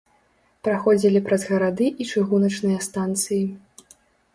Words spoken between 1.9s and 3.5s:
і чыгуначныя станцыі.